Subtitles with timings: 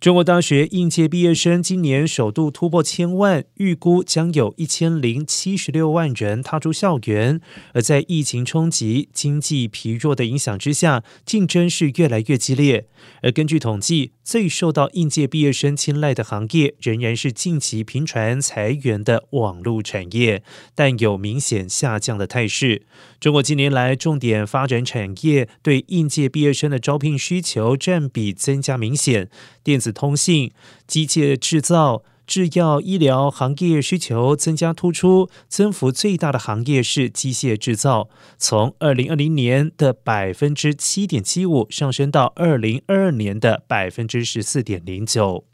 [0.00, 7.40] 中国大学应届毕业生今年首度突破千万，预估将有一千零七十六万人踏出校园。
[7.74, 12.86] 而在疫情冲击、经济疲弱的影响之下，竞争是越来越激烈。
[13.22, 20.44] 而根据统计，最受到应届毕业生青睐的行业，仍然是近期频传裁员的网络产业，
[20.76, 22.82] 但有明显下降的态势。
[23.18, 29.28] 中国近年来重点发展产业，对应届毕业生的招聘需求占比增加明显，
[29.68, 29.92] 电子。
[29.98, 30.52] 通信、
[30.86, 38.08] 机械制造、制药、医疗行业需求增加突出，增幅最大的行业是机械制造，
[38.38, 45.44] 从二零二零年的百分之七点七五上升到二零二二年的百分之十四点零九。